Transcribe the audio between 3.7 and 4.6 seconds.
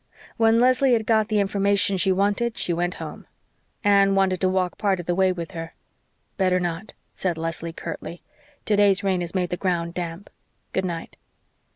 Anne wanted to